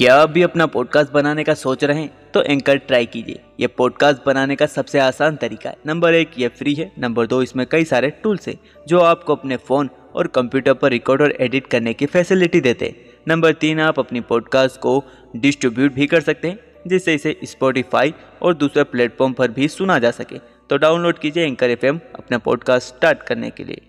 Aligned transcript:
क्या 0.00 0.14
आप 0.14 0.30
भी 0.30 0.42
अपना 0.42 0.66
पॉडकास्ट 0.66 1.12
बनाने 1.12 1.44
का 1.44 1.54
सोच 1.54 1.84
रहे 1.84 2.00
हैं 2.00 2.10
तो 2.34 2.42
एंकर 2.42 2.76
ट्राई 2.76 3.06
कीजिए। 3.06 3.40
ये 3.60 3.66
पॉडकास्ट 3.66 4.20
बनाने 4.26 4.56
का 4.56 4.66
सबसे 4.66 4.98
आसान 4.98 5.36
तरीका 5.36 5.70
है। 5.70 5.76
नंबर 5.86 6.14
एक, 6.14 6.30
ये 6.38 6.48
फ्री 6.48 6.74
है। 6.74 6.92
नंबर 6.98 7.26
दो, 7.26 7.42
इसमें 7.42 7.66
कई 7.66 7.84
सारे 7.84 8.10
टूल्स 8.10 8.48
हैं, 8.48 8.58
जो 8.88 9.00
आपको 9.00 9.34
अपने 9.34 9.56
फ़ोन 9.56 9.90
और 10.14 10.26
कंप्यूटर 10.26 10.74
पर 10.74 10.90
रिकॉर्ड 10.90 11.22
और 11.22 11.36
एडिट 11.40 11.66
करने 11.66 11.94
की 11.94 12.06
फैसिलिटी 12.06 12.60
देते 12.60 12.86
हैं। 12.86 12.94
नंबर 13.28 13.52
तीन, 13.52 13.80
आप 13.80 13.98
अपनी 13.98 14.20
पॉडकास्ट 14.20 14.80
को 14.80 15.04
डिस्ट्रीब्यूट 15.36 15.92
भी 15.92 16.06
कर 16.06 16.20
सकते 16.20 16.48
हैं, 16.48 16.58
जिससे 16.86 17.14
इसे 17.14 17.40
स्पॉटिफाई 17.44 18.14
और 18.42 18.54
दूसरे 18.54 18.84
प्लेटफॉर्म 18.84 19.32
पर 19.32 19.50
भी 19.50 19.68
सुना 19.68 19.98
जा 19.98 20.10
सके। 20.10 20.38
तो 20.70 20.76
डाउनलोड 20.76 21.18
कीजिए 21.18 21.44
एंकर 21.44 21.70
एफएम 21.70 22.00
अपना 22.14 22.38
पॉडकास्ट 22.38 22.88
स्टार्ट 22.88 23.22
करने 23.22 23.50
के 23.50 23.64
लिए। 23.64 23.80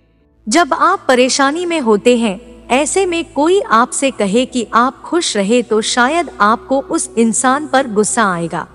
जब 0.47 0.73
आप 0.73 1.05
परेशानी 1.07 1.65
में 1.65 1.79
होते 1.79 2.17
हैं 2.17 2.50
ऐसे 2.71 3.05
में 3.05 3.23
कोई 3.33 3.59
आपसे 3.61 4.09
कहे 4.11 4.45
कि 4.45 4.65
आप 4.73 5.01
खुश 5.01 5.35
रहे 5.37 5.61
तो 5.61 5.79
शायद 5.81 6.29
आपको 6.41 6.79
उस 6.81 7.09
इंसान 7.17 7.67
पर 7.67 7.87
गुस्सा 7.87 8.31
आएगा, 8.33 8.67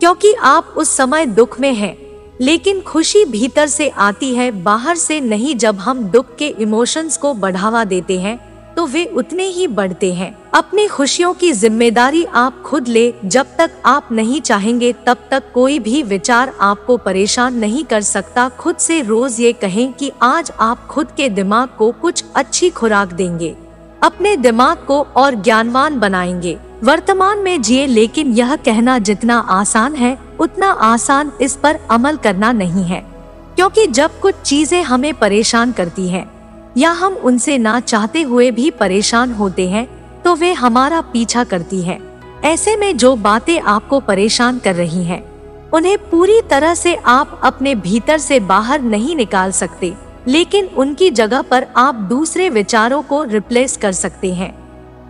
क्योंकि 0.00 0.32
आप 0.34 0.74
उस 0.76 0.96
समय 0.96 1.26
दुख 1.26 1.58
में 1.60 1.72
हैं। 1.74 1.96
लेकिन 2.40 2.80
खुशी 2.80 3.24
भीतर 3.24 3.66
से 3.66 3.88
आती 3.88 4.34
है, 4.34 4.50
बाहर 4.62 4.96
से 4.96 5.20
नहीं 5.20 5.54
जब 5.56 5.76
हम 5.76 6.02
दुख 6.04 6.34
के 6.36 6.48
इमोशंस 6.48 7.16
को 7.16 7.32
बढ़ावा 7.34 7.84
देते 7.84 8.18
हैं 8.20 8.38
तो 8.76 8.86
वे 8.86 9.04
उतने 9.04 9.44
ही 9.44 9.66
बढ़ते 9.66 10.14
हैं। 10.14 10.38
अपनी 10.54 10.88
खुशियों 10.88 11.34
की 11.34 11.52
ज़िम्मेदारी 11.52 12.24
आप 12.24 12.62
खुद 12.62 12.88
ले, 12.88 13.14
जब 13.24 13.46
तक 13.58 13.70
आप 13.86 14.08
नहीं 14.12 14.40
चाहेंगे, 14.40 14.92
तब 14.92 15.16
तक 15.30 15.42
कोई 15.54 15.78
भी 15.78 16.02
विचार 16.02 16.52
आपको 16.60 16.96
परेशान 16.96 17.54
नहीं 17.54 17.84
कर 17.84 18.00
सकता। 18.00 18.48
खुद 18.48 18.76
से 18.76 19.02
रोज 19.02 19.40
ये 19.40 19.52
कहें 19.52 19.92
कि 19.92 20.12
आज 20.22 20.52
आप 20.60 20.86
खुद 20.86 21.08
के 21.16 21.28
दिमाग 21.28 21.68
को 21.68 21.92
कुछ 21.92 22.24
अच्छी 22.34 22.70
खुराक 22.70 23.12
देंगे। 23.12 23.56
अपने 24.02 24.36
दिमाग 24.36 24.76
को 24.76 25.02
और 25.02 25.34
ज्ञानवान 25.34 26.00
बनाएँगे। 26.00 26.58
वर्तमान 26.84 27.38
में 27.38 27.62
जिए, 27.62 27.86
लेकिन 27.86 28.32
यह 28.32 28.56
कहना 28.56 28.98
जितना 28.98 29.38
आसान 29.38 29.94
है, 29.94 30.18
उतना 30.40 30.70
आसान 30.70 31.32
इस 31.40 31.56
पर 31.56 31.78
अमल 31.90 32.16
करना 32.16 32.52
नहीं 32.52 32.84
है। 32.84 33.06
क्योंकि 33.56 33.86
जब 33.86 34.20
कुछ 34.20 34.34
चीज़ें 34.34 34.82
हमें 34.82 35.14
परेशान 35.14 35.72
करती 35.72 36.08
हैं 36.08 36.33
या 36.76 36.90
हम 36.90 37.14
उनसे 37.14 37.58
ना 37.58 37.78
चाहते 37.80 38.22
हुए 38.22 38.50
भी 38.50 38.70
परेशान 38.70 39.32
होते 39.32 39.68
हैं 39.68 39.86
तो 40.22 40.34
वे 40.34 40.52
हमारा 40.52 41.00
पीछा 41.00 41.44
करती 41.44 41.82
हैं। 41.82 41.98
ऐसे 42.44 42.76
में 42.76 42.96
जो 42.96 43.14
बातें 43.16 43.60
आपको 43.60 44.00
परेशान 44.00 44.58
कर 44.58 44.74
रही 44.74 45.04
हैं, 45.04 45.22
उन्हें 45.70 45.96
पूरी 46.10 46.40
तरह 46.40 46.74
से 46.74 46.94
आप 46.94 47.40
अपने 47.44 47.74
भीतर 47.74 48.18
से 48.18 48.40
बाहर 48.40 48.82
नहीं 48.82 49.16
निकाल 49.16 49.52
सकते 49.52 49.94
लेकिन 50.28 50.66
उनकी 50.66 51.10
जगह 51.10 51.42
पर 51.42 51.66
आप 51.76 51.94
दूसरे 51.94 52.48
विचारों 52.48 53.02
को 53.02 53.22
रिप्लेस 53.24 53.76
कर 53.76 53.92
सकते 53.92 54.32
हैं 54.34 54.54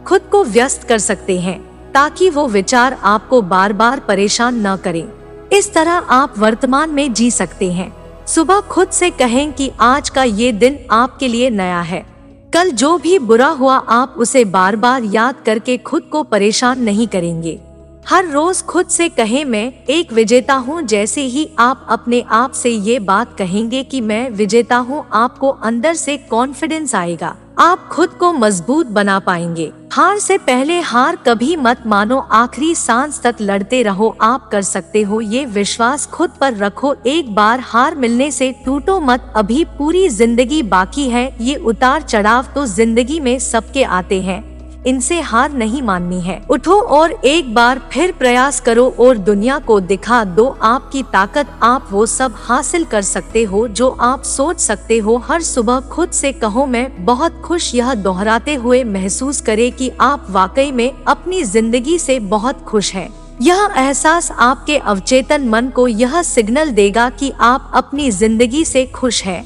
खुद 0.05 0.23
को 0.23 0.45
व्यस्त 0.45 0.83
कर 0.83 0.99
सकते 0.99 1.41
हैं 1.41 1.59
ताकि 1.93 2.31
वो 2.31 2.47
विचार 2.49 2.99
आपको 3.03 3.43
बार 3.43 3.73
बार 3.73 4.01
परेशान 4.01 4.67
न 4.67 4.77
करें 4.77 5.05
इस 5.53 5.73
तरह 5.75 5.93
आप 5.93 6.39
वर्तमान 6.39 6.91
में 6.91 7.13
जी 7.13 7.31
सकते 7.31 7.73
हैं 7.73 8.04
सुबह 8.27 8.61
खुद 8.61 8.89
से 8.89 9.11
कहें 9.11 9.53
कि 9.53 9.71
आज 9.81 10.09
का 10.09 10.23
ये 10.23 10.53
दिन 10.53 10.79
आपके 10.91 11.29
लिए 11.29 11.51
नया 11.51 11.81
है। 11.81 12.07
कल 12.55 12.71
जो 12.71 12.99
भी 12.99 13.19
बुरा 13.19 13.47
हुआ, 13.47 13.77
आप 13.77 14.15
उसे 14.19 14.45
बार 14.45 14.77
बार 14.77 15.03
याद 15.03 15.35
करके 15.47 15.77
खुद 15.77 16.03
को 16.03 16.23
परेशान 16.23 16.83
नहीं 16.83 17.07
करेंगे। 17.07 17.61
हर 18.09 18.29
रोज 18.29 18.63
खुद 18.63 18.87
से 18.87 19.09
कहें, 19.09 19.45
मैं 19.45 19.73
एक 19.85 20.13
विजेता 20.13 20.55
हूँ, 20.55 20.83
जैसे 20.83 21.23
ही 21.23 21.49
आप 21.59 21.87
अपने 21.89 22.25
आप 22.31 22.53
से 22.53 22.71
ये 22.71 22.99
बात 22.99 23.37
कहेंगे 23.39 23.83
कि 23.83 24.01
मैं 24.01 24.31
विजेता 24.31 24.77
हूँ, 24.77 25.05
आपको 25.13 25.49
अंदर 25.49 25.95
से 25.95 26.17
कॉन्फिडेंस 26.17 26.95
आएगा। 26.95 27.37
आप 27.59 27.89
खुद 27.89 28.09
को 28.09 28.33
मज़बूत 28.33 28.87
बना 28.87 29.19
पाएँगे। 29.19 29.73
हार 29.95 30.19
से 30.19 30.37
पहले 30.39 30.79
हार 30.81 31.17
कभी 31.17 31.57
मत 31.57 31.83
मानो, 31.87 32.17
आखिरी 32.19 32.75
सांस 32.75 33.21
तक 33.23 33.37
लड़ते 33.41 33.83
रहो, 33.83 34.09
आप 34.21 34.49
कर 34.53 34.63
सकते 34.63 35.03
हो 35.03 35.21
ये 35.21 35.45
विश्वास 35.47 36.07
खुद 36.07 36.31
पर 36.41 36.57
रखो, 36.57 36.95
एक 37.07 37.35
बार 37.35 37.61
हार 37.63 37.95
मिलने 37.95 38.31
से 38.31 38.51
टूटो 38.65 38.99
मत, 39.01 39.33
अभी 39.37 39.65
पूरी 39.79 40.09
ज़िंदगी 40.09 40.63
बाकी 40.65 41.09
है, 41.09 41.37
ये 41.41 41.55
उतार 41.57 42.03
चढ़ाव 42.03 42.47
तो 42.55 42.67
ज़िंदगी 42.67 43.21
में 43.21 43.39
सबके 43.39 43.83
आते 43.85 44.21
हैं। 44.23 44.54
इनसे 44.87 45.21
हार 45.23 45.53
नहीं 45.53 45.83
माननी 45.83 46.21
है। 46.21 46.41
उठो 46.51 46.81
और 46.91 47.13
एक 47.25 47.53
बार 47.55 47.81
फिर 47.93 48.13
प्रयास 48.13 48.61
करो 48.61 48.89
और 49.01 49.19
दुनिया 49.19 49.59
को 49.59 49.79
दिखा 49.83 50.23
दो, 50.27 50.47
आपकी 50.63 51.03
ताकत 51.03 51.59
आप 51.63 51.89
वो 51.91 52.05
सब 52.07 52.35
हासिल 52.39 52.85
कर 52.85 53.03
सकते 53.03 53.43
हो 53.45 53.67
जो 53.71 53.89
आप 54.03 54.23
सोच 54.25 54.61
सकते 54.61 54.99
हो। 54.99 55.17
हर 55.27 55.43
सुबह 55.43 55.81
खुद 55.89 56.11
से 56.11 56.33
कहो, 56.35 56.67
मैं 56.67 57.05
बहुत 57.05 57.41
खुश 57.45 57.75
यह 57.75 57.95
दोहराते 57.95 58.55
हुए 58.55 58.83
महसूस 58.85 59.41
करे 59.41 59.71
कि 59.71 59.91
आप 60.01 60.27
वाकई 60.31 60.71
में 60.73 60.91
अपनी 61.05 61.43
ज़िंदगी 61.45 61.99
से 61.99 62.19
बहुत 62.21 62.63
खुश 62.63 62.95
हैं। 62.95 63.09
यह 63.43 63.69
एहसास 63.77 64.31
आपके 64.33 64.77
अवचेतन 64.79 65.49
मन 65.49 65.69
को 65.69 65.87
यह 65.89 66.21
सिग्नल 66.23 66.71
देगा 66.73 67.09
कि 67.11 67.33
आप 67.41 67.71
अपनी 67.75 68.11
ज़िंदगी 68.11 68.65
से 68.65 68.85
खुश 68.87 69.23
हैं 69.25 69.45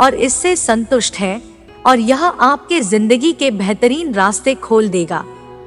और 0.00 0.14
इससे 0.16 0.54
संतुष्ट 0.56 1.16
हैं। 1.16 1.49
और 1.86 1.98
यह 1.98 2.24
आपके 2.24 2.80
ज़िंदगी 2.80 3.32
के 3.32 3.50
बेहतरीन 3.50 4.12
रास्ते 4.14 4.54
खोल 4.54 4.88
देगा। 4.88 5.24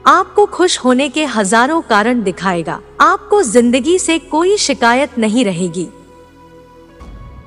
आपको 0.08 0.46
खुश 0.46 0.78
होने 0.80 1.10
के 1.10 1.26
हज़ारों 1.26 1.82
कारण 1.82 2.24
दिखाएगा। 2.24 2.80
आपको 3.02 3.42
ज़िंदगी 3.42 3.98
से 4.00 4.18
कोई 4.20 4.58
शिकायत 4.58 5.18
नहीं 5.18 5.46
रहेगी। 5.46 5.88